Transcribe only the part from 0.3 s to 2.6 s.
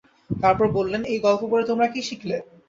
তারপর বললেন, এই গল্প পড়ে তোমরা কী শিখলে?